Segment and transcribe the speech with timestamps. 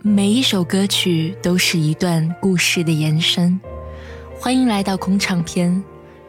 [0.00, 3.58] 每一首歌曲都是一段故事的延伸。
[4.38, 5.82] 欢迎来到空唱片，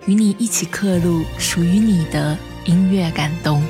[0.07, 2.35] 与你一起刻录属于你的
[2.65, 3.63] 音乐感动。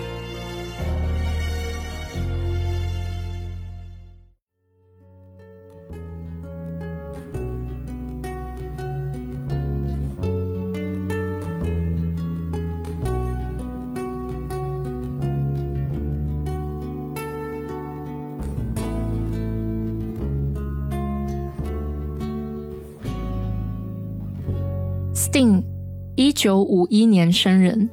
[26.42, 27.90] 九五一年生人。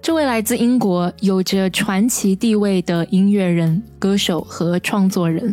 [0.00, 5.52] 这位来自英国、有着传奇地位的音乐人、歌手和创作人，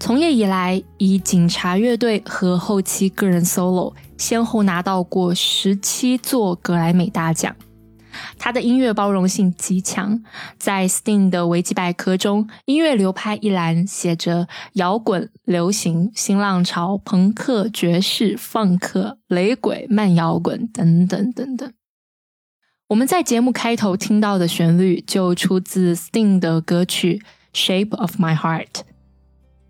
[0.00, 7.54] 从业以来以警察乐队和后期个人 solo，先后拿到过十七座格莱美大奖。
[8.38, 10.22] 他的音乐包容性极强，
[10.58, 21.72] 在 Sting 的维基百科中，音乐流派一栏写着摇滚、流行、新浪潮、朋克、爵士、放克、雷鬼、慢摇滚等等等等。
[22.88, 27.22] 我们在节目开头听到的旋律就出自 Sting 的歌曲
[27.54, 28.66] 《Shape of My Heart》。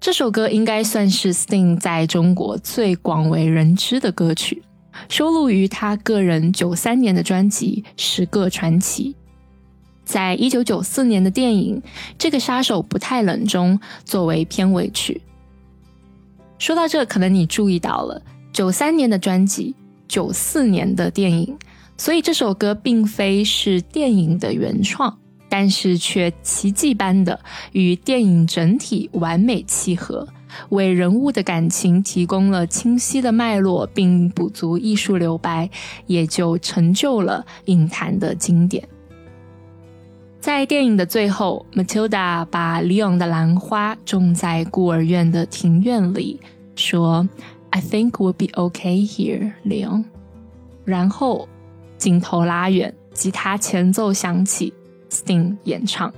[0.00, 4.62] 这首歌应该算是 Sting 在中国最广为人知的歌曲。
[5.08, 9.12] 收录于他个人九三年的专辑《十个传奇》。
[10.04, 11.80] 在一九九四年的电影
[12.18, 15.20] 《这个杀手不太冷》中作为片尾曲。
[16.58, 19.74] 说到这，可能你注意到了九三年的专辑，
[20.08, 21.56] 九四年的电影，
[21.98, 25.14] 所以这首歌并非是电影的原创，
[25.50, 27.38] 但是却奇迹般的
[27.72, 30.26] 与电影整体完美契合。
[30.70, 35.68] 为人物的感情提供了清晰的脉络，并补足艺术留白，
[36.06, 38.88] 也就成就了影坛的经典。
[40.40, 46.40] 在电影的最后，Matilda 把 Leon 的兰花种在孤儿院的庭院里，
[46.76, 47.28] 说
[47.70, 50.04] ：“I think we'll be okay here, Leon。”
[50.86, 51.48] 然后
[51.98, 54.72] 镜头拉远，吉他前奏响起
[55.10, 56.08] ，Sting 演唱。《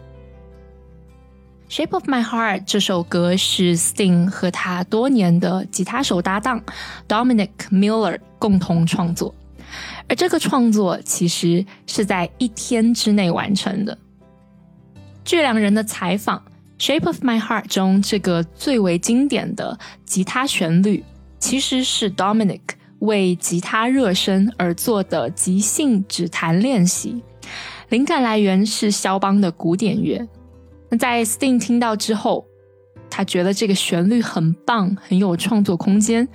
[1.71, 6.61] Shape of My Heart》这首歌是 Sting 和他多年的吉他手搭档
[7.07, 9.33] Dominic Miller 共同创作，
[10.09, 13.97] 而这个创作其实是在一天之内完成的。
[15.25, 16.43] 据两人的采访，
[16.85, 21.05] 《Shape of My Heart》中这个最为经典的吉他旋律，
[21.39, 22.63] 其实是 Dominic
[22.99, 27.23] 为吉他热身而做的即兴指弹练习，
[27.91, 30.27] 灵感来源是肖邦的古典乐。
[30.99, 32.47] 在 Sting 听到之后，
[33.09, 36.27] 他觉得这个旋律很棒，很有创作空间。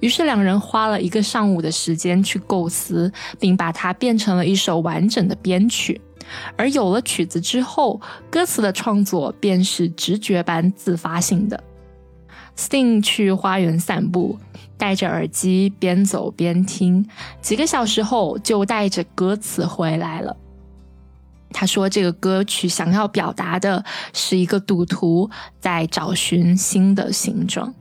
[0.00, 6.00] 于是两人花了一个上午的时间去构思，并把它变成了一首完整的编曲。
[6.56, 11.62] 而有了曲子之后，歌词的创作便是直觉般自发性的。
[12.56, 14.38] Sting 去花园散步，
[14.78, 17.06] 戴着耳机边走边听，
[17.40, 20.36] 几个小时后就带着歌词回来了。
[21.54, 23.82] 他说：“这个歌曲想要表达的
[24.12, 27.72] 是一个赌徒在找寻新的形状。”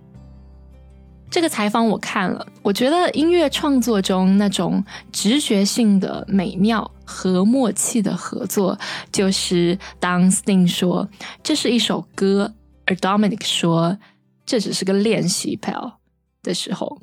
[1.32, 8.78] 这个采访我看了，我觉得音乐创作中那种直觉性的美妙和默契的合作，
[9.12, 11.10] 就是当 Sting 说
[11.42, 12.54] 这是一首歌，
[12.86, 13.98] 而 Dominic 说
[14.46, 16.00] 这只是个练习票
[16.44, 17.02] 的时候。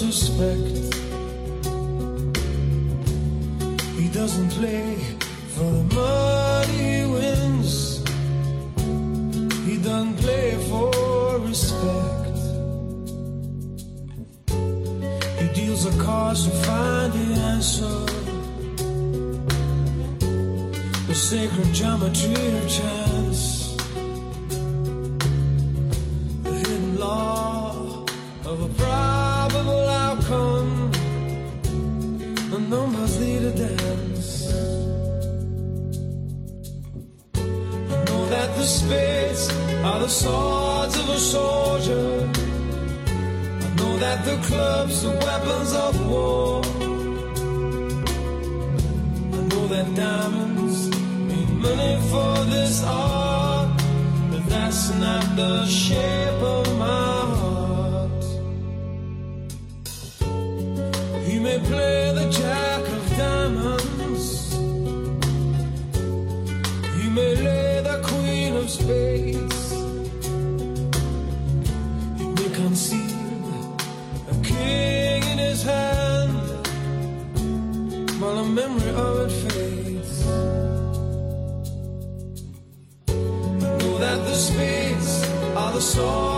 [0.00, 0.79] Suspect.
[38.70, 39.50] Spades
[39.84, 42.30] are the swords of a soldier.
[43.64, 46.62] I know that the clubs are weapons of war.
[49.38, 50.78] I know that diamonds
[51.28, 53.76] mean money for this art,
[54.30, 58.24] but that's not the shape of my heart.
[61.28, 63.79] You may play the jack of diamonds.
[86.00, 86.29] soy.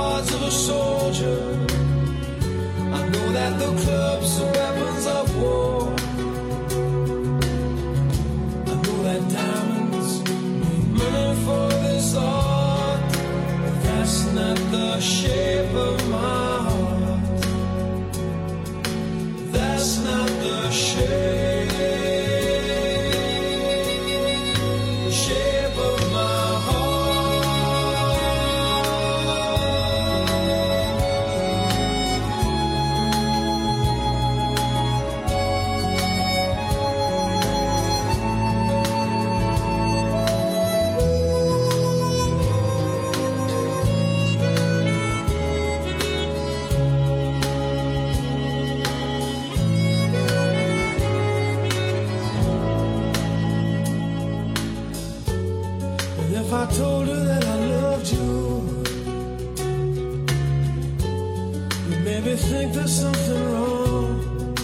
[62.24, 64.54] Maybe think there's something wrong.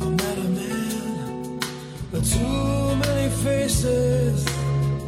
[0.00, 1.60] I'm not a man,
[2.10, 4.44] but too many faces.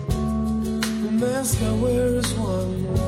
[0.07, 3.00] The mask I wear is one.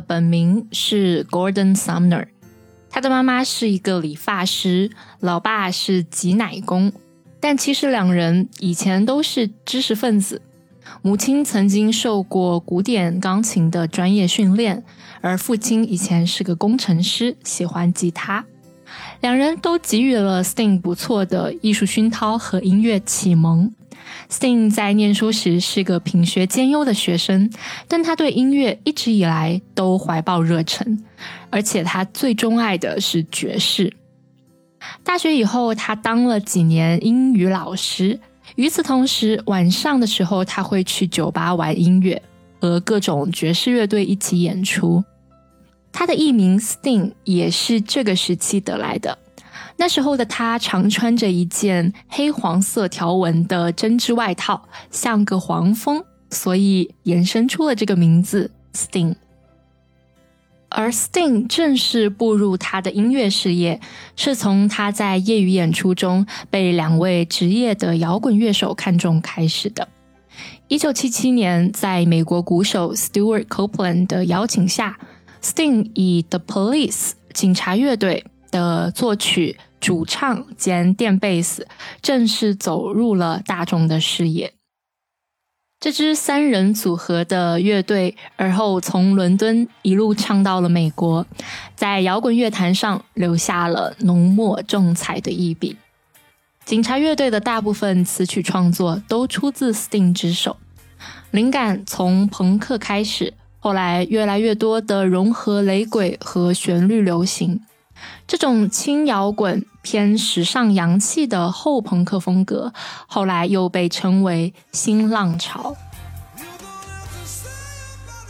[0.00, 2.26] 本名是 Gordon Sumner，
[2.90, 4.90] 他的妈妈是一个理发师，
[5.20, 6.92] 老爸是挤奶工，
[7.40, 10.42] 但其实两人以前都是知识分子。
[11.02, 14.84] 母亲曾经受过古典钢琴的专业训练，
[15.20, 18.44] 而父亲以前是个工程师，喜欢吉他。
[19.20, 23.72] 两人都给予了 Sting 不错的艺术熏陶和音乐启蒙。
[24.30, 27.50] Sting 在念书时是个品学兼优的学生，
[27.86, 31.04] 但他对音乐一直以来都怀抱热忱，
[31.50, 33.92] 而且他最钟爱的是爵士。
[35.04, 38.18] 大学以后，他当了几年英语老师。
[38.54, 42.20] 与此同时，晚上的时候他会去酒吧玩音乐，
[42.60, 45.04] 和各种爵士乐队一起演出。
[45.92, 49.18] 他的艺名 Sting 也是这个时期得来的。
[49.76, 59.14] 那时候的他常穿着一件黑黄色条纹的针织外套，像个黄蜂，所以衍生出了这个名字 Sting。
[60.68, 63.80] 而 Sting 正式步入他的音乐事业，
[64.16, 69.88] 是从他在业余演出中被两位职业的摇滚乐手看中开始的。
[70.68, 74.98] 一九七七年，在美国鼓手 Stewart Copeland 的邀请下
[75.40, 81.68] ，Sting 以 The Police 警察乐队的作曲、主唱兼电贝斯，
[82.02, 84.52] 正式走入了大众的视野。
[85.78, 91.24] 这支三人组合的乐队，而后从伦敦一路唱到了美国，
[91.76, 95.76] 在摇滚乐坛上留下了浓墨重彩的一笔。
[96.64, 100.56] 警察乐队的大部分词曲创作都出自 Sting 之手，
[101.30, 107.60] 灵感从朋克开始，后来越来越多的融合雷鬼和旋律流行。
[108.26, 112.72] 这种轻摇滚、偏时尚洋气的后朋克风格，
[113.06, 115.76] 后来又被称为新浪潮。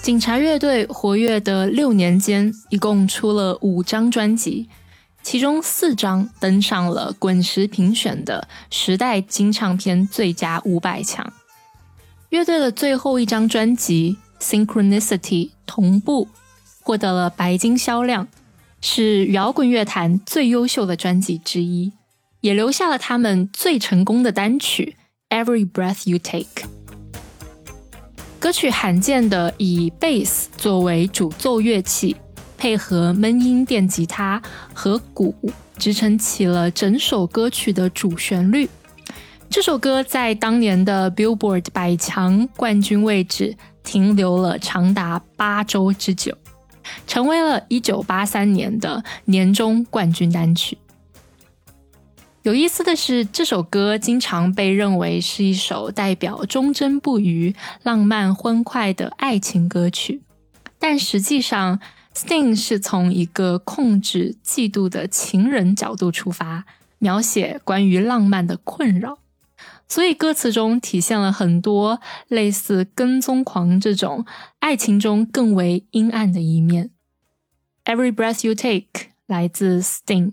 [0.03, 4.69] 警察乐队活跃的六年间，一共出了五张专辑，
[5.23, 11.33] 其中四张登上了滚石评选的时代金唱片最佳五百强。
[12.29, 14.19] 乐队的最后一张专辑
[14.67, 16.29] 《Synchronicity》同步
[16.83, 18.29] 获得了白金销量，
[18.81, 21.93] 是摇滚乐坛最优秀的专辑之一，
[22.41, 24.97] 也留下了他们最成功的单曲
[25.45, 26.45] 《Every Breath You Take》。
[28.39, 32.15] 歌曲罕见的以贝斯作为主奏乐器，
[32.57, 34.41] 配合闷音电吉他
[34.73, 35.35] 和鼓，
[35.79, 38.69] 支撑起了整首歌曲的主旋律。
[39.49, 46.37] 这首歌在当年的 Billboard 百强冠军位置停留了长达八周之久，
[47.07, 50.79] 成为了一九八三年的年终冠军单曲。
[52.43, 60.23] 有意思的是，这首歌经常被认为是一首代表忠贞不渝、浪漫欢快的爱情歌曲，
[60.79, 61.81] 但实际上
[62.15, 66.65] ，Sting 是从一个控制、嫉妒的情人角度出发，
[66.99, 69.19] 描写关于浪漫的困扰，
[69.89, 74.25] 所以歌词中体现了很多类似跟踪狂这种
[74.59, 76.91] 爱情中更为阴暗的一面。
[77.85, 80.33] Every breath you take 来自 Sting。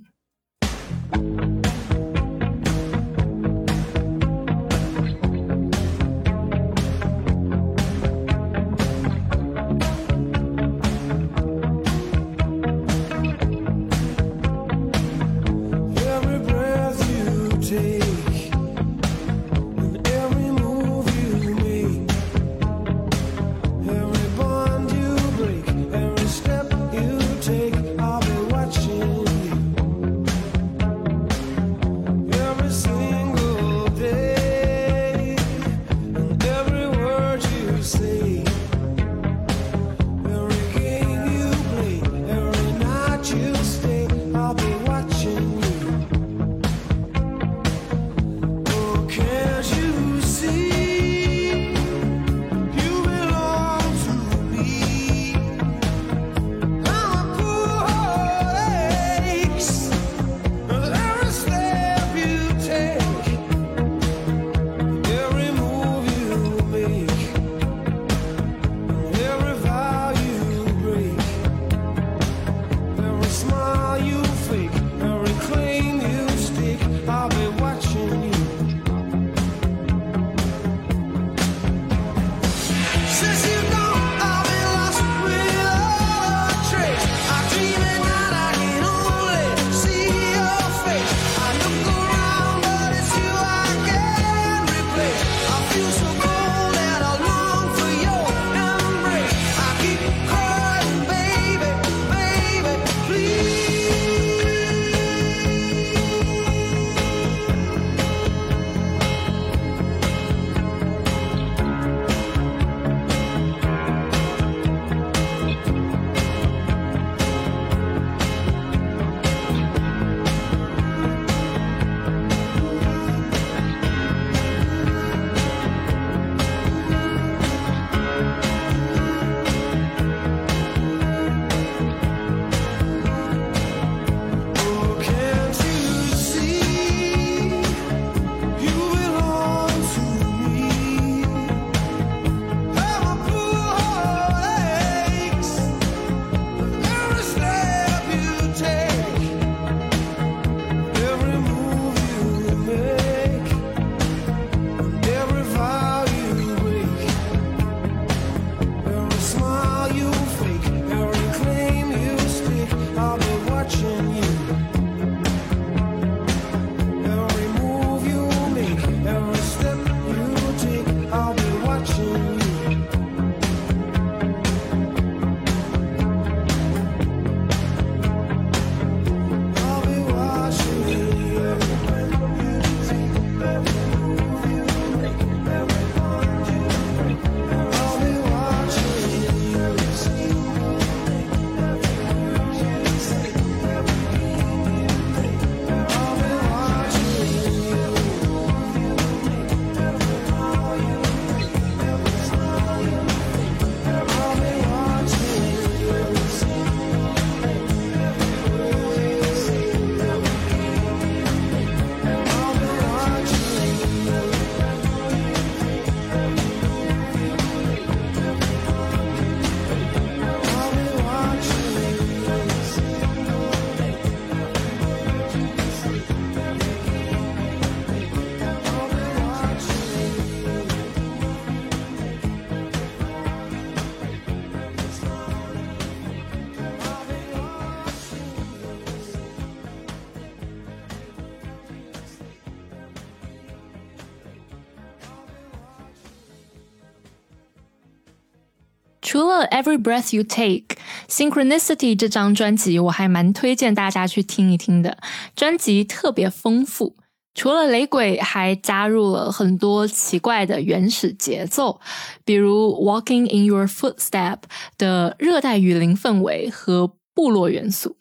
[249.52, 254.98] Every Breath You Take，Synchronicity 这张专辑我还蛮推荐大家去听一听的。
[255.34, 256.94] 专辑特别丰富，
[257.34, 261.80] 除了雷鬼，还加入了很多奇怪的原始节奏，
[262.24, 264.38] 比如 Walking in Your Footstep
[264.76, 267.96] 的热带雨林氛围和部落元素。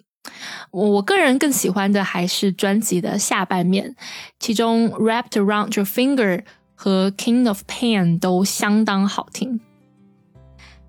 [0.72, 3.96] 我个人更喜欢的还是专辑的下半面，
[4.40, 6.44] 其中 Wrapped Around Your Finger
[6.76, 9.62] 和 King of Pain 都相当好听。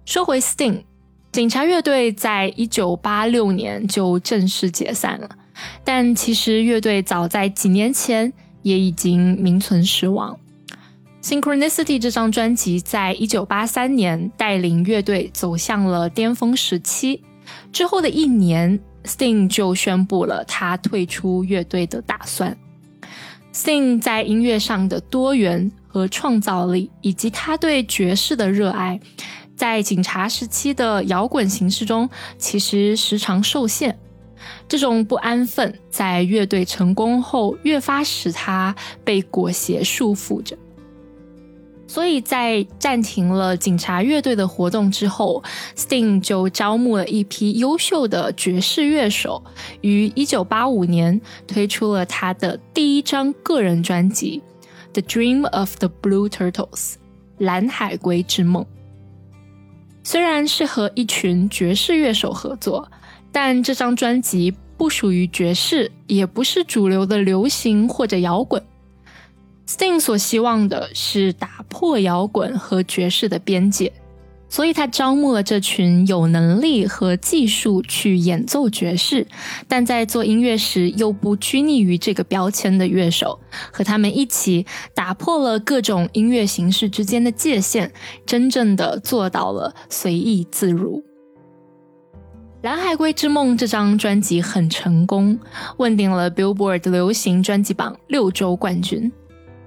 [0.06, 0.84] 说回 Sting，
[1.32, 5.30] 警察乐队在一九八六年就正式解散了，
[5.84, 8.32] 但其实乐队早在几年前
[8.64, 10.38] 也已经名存实亡。
[11.22, 17.24] Synchronicity 这张专辑在一九八三年带领乐队走向了巅峰时期，
[17.72, 22.58] 之后的一年，Sting 就宣布了他退出乐队的打算。
[23.54, 29.00] Sting 在音乐上的多元和创造力，以及他对爵士的热爱。
[29.64, 33.98] 在警察时期的摇滚形式中，其实时常受限。
[34.68, 40.58] 这种不安分，在乐队成功后，越发使他被裹挟束缚着。
[41.88, 45.42] 所以在暂停了警察乐队的活动之后
[45.78, 49.42] ，Sting 就招募了一批优秀的爵士乐手，
[49.80, 54.44] 于1985年推出了他的第一张个人专辑
[54.92, 56.96] 《The Dream of the Blue Turtles》
[57.40, 58.66] （蓝海龟之梦）。
[60.04, 62.92] 虽然是和一群爵士乐手合作，
[63.32, 68.62] 但这张专辑不属于爵士，也不是主流的流行或者摇滚。
[69.66, 73.94] Sting 所希望的是打破摇滚和爵士的边界。
[74.54, 79.26] 所以他招募了这群有能力和技术去演奏爵士，
[79.68, 83.40] 但在做音乐时又不拘泥于这个标签的乐手，
[83.72, 87.92] 和他们一起打破了各种音乐形式之间的界限，
[88.28, 91.00] 真正的做到了随意自如。
[92.62, 95.40] 《蓝海龟之梦》这张专辑很成功，
[95.78, 99.12] 问鼎了 Billboard 流行专辑榜六周冠军。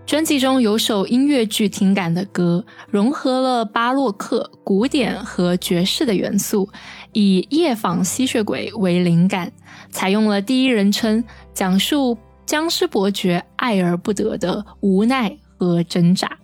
[0.06, 6.68] 专辑中有首音乐剧听感的歌，融合了巴洛克、古典和爵士的元素，
[7.12, 9.52] 以夜访吸血鬼为灵感，
[9.90, 12.16] 采用了第一人称，讲述
[12.46, 16.38] 僵尸伯爵爱而不得的无奈和挣扎。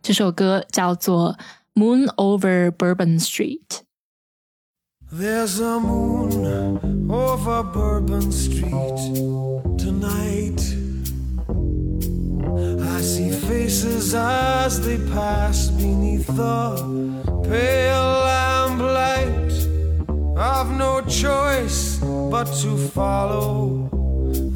[0.00, 1.36] 这首歌叫做
[1.80, 3.58] 《Moon Over Bourbon Street》。
[5.12, 6.78] There's a moon
[7.08, 10.83] over Bourbon Street tonight.
[12.56, 16.76] I see faces as they pass beneath the
[17.48, 19.52] pale lamplight.
[20.36, 21.98] I've no choice
[22.30, 23.88] but to follow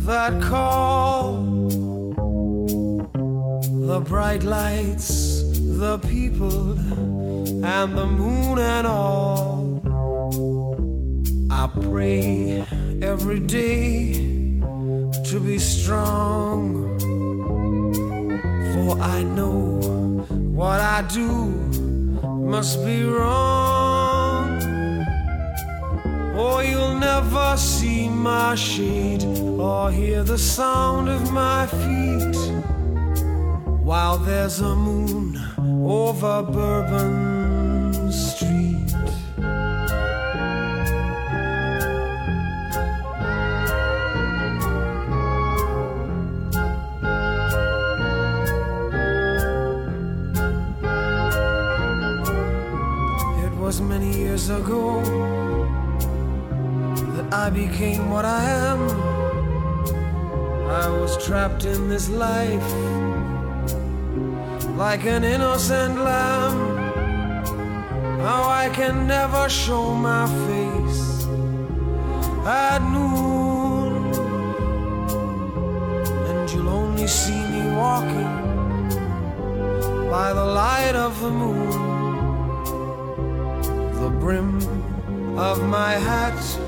[0.07, 1.43] that call.
[3.89, 6.79] The bright lights, the people,
[7.65, 9.81] and the moon and all.
[11.51, 12.65] I pray
[13.03, 14.13] every day
[15.25, 16.98] to be strong.
[18.89, 19.81] For I know
[20.61, 21.29] what I do
[22.25, 24.63] must be wrong.
[26.35, 29.25] Or you'll never see my shade
[29.61, 32.37] or hear the sound of my feet
[33.85, 35.39] while there's a moon
[35.85, 37.28] over Bourbon
[57.49, 58.81] I became what I am.
[60.69, 62.71] I was trapped in this life
[64.77, 66.59] like an innocent lamb.
[68.19, 71.25] Now I can never show my face
[72.45, 74.13] at noon,
[76.29, 78.35] and you'll only see me walking
[80.11, 81.71] by the light of the moon.
[84.03, 84.59] The brim
[85.39, 86.68] of my hat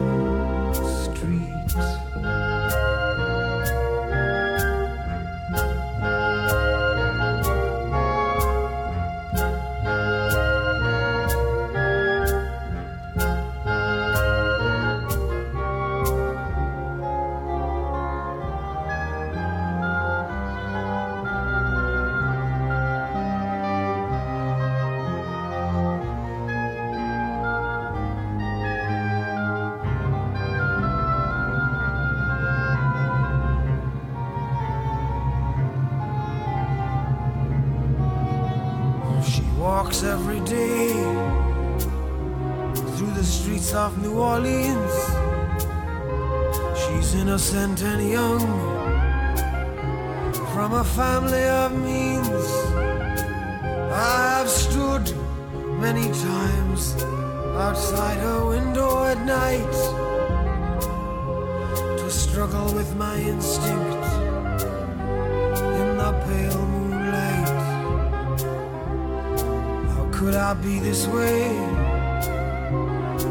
[47.41, 48.39] innocent and young,
[50.53, 52.45] from a family of means.
[53.91, 55.11] I have stood
[55.79, 56.93] many times
[57.57, 59.73] outside her window at night
[61.97, 64.05] to struggle with my instinct
[65.81, 67.49] in the pale moonlight.
[69.89, 71.49] How could I be this way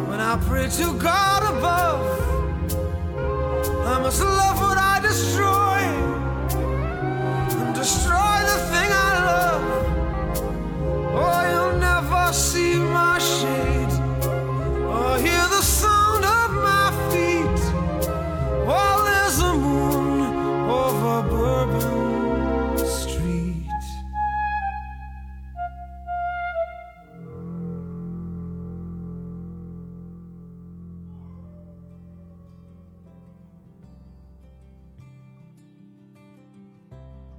[0.09, 2.30] when I pray to God above?
[3.91, 5.70] I must love what I destroy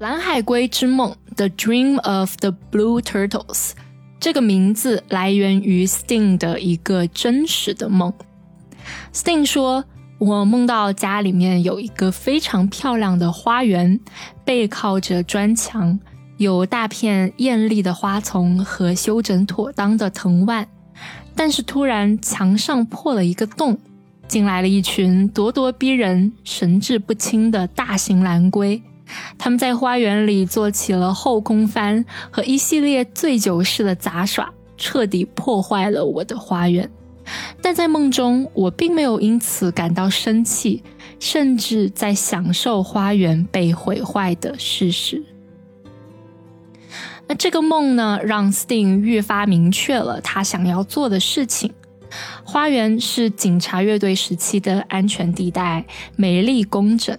[0.02, 3.74] 蓝海龟之梦》（The Dream of the Blue Turtles）
[4.20, 8.12] 这个名字来源于 Sting 的一个真实的梦。
[9.14, 9.86] Sting 说
[10.18, 14.00] ：“我梦到家里面有一个非常漂亮的花园，
[14.44, 16.00] 背靠着砖墙，
[16.38, 20.68] 有大片艳丽的花丛和修整妥当的藤蔓。
[21.36, 23.78] 但是突然墙上破了一个洞，
[24.28, 28.82] 进来了一群咄咄逼人、神志不清的大型蓝龟。”
[29.38, 36.90] 他们在花园里做起了后空翻和一系列醉酒式的杂耍，彻底破坏了我的花园。
[37.62, 40.84] 但在梦中，我并没有因此感到生气，
[41.20, 45.24] 甚至在享受花园被毁坏的事实。
[47.28, 51.72] 那这个梦呢，让 Sting 愈发明确了他想要做的事情。
[52.44, 55.86] 花园是警察乐队时期的安全地带，
[56.18, 57.18] 美丽工整。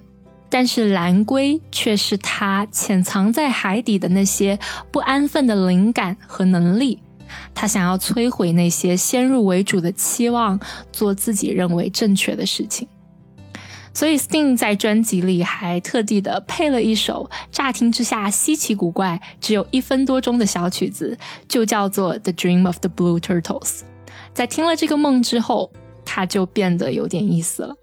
[0.52, 4.58] 但是蓝龟却是他潜藏在海底的那些
[4.90, 6.98] 不安分的灵感和能力。
[7.54, 10.60] 他想要摧毁那些先入为主的期望，
[10.92, 12.86] 做自己认为正确的事情。
[13.94, 21.16] 所以，Sting 在专辑里还特地的配了一首乍听之下稀奇古怪、只有一分多钟的小曲子，
[21.48, 23.60] 就叫做《The Dream of the Blue Turtles》。
[24.34, 25.72] 在听了这个梦之后，
[26.04, 27.74] 他就变得有点意思了。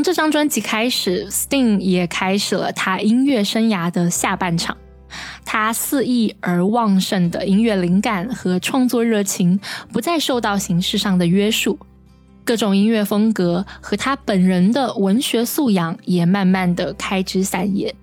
[0.00, 4.74] 从这张专辑开始，Sting 也开始了他音乐生涯的下半场。
[5.44, 9.60] 他肆意而旺盛的音乐灵感和创作热情
[9.92, 11.78] 不再受到形式上的约束，
[12.46, 17.94] 各种音乐风格和他本人的文学素养也慢慢的开枝散叶。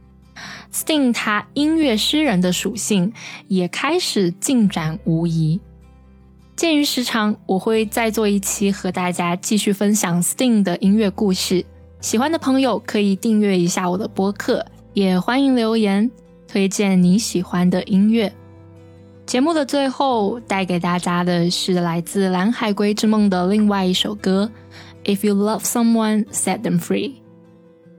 [0.71, 3.12] Sting 他音乐诗人的属性
[3.47, 5.60] 也开始进展无疑。
[6.55, 11.65] 鉴于时长，我会再做一期和大家继续分享 Sting 的音乐故事。
[12.08, 16.10] 喜欢的朋友可以订阅一下我的播客，也欢迎留言
[16.48, 18.34] 推荐你喜欢的音乐。
[19.26, 24.50] 节目的最后带给大家的是来自《蓝海龟之梦》的另外一首歌
[25.13, 27.10] 《If You Love Someone, Set Them Free》。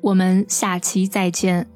[0.00, 1.68] 我们下期再见。